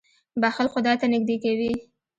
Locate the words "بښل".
0.41-0.67